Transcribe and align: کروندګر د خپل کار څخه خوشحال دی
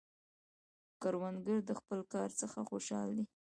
کروندګر 1.01 1.57
د 1.67 1.71
خپل 1.79 1.99
کار 2.13 2.29
څخه 2.39 2.59
خوشحال 2.69 3.09
دی 3.17 3.25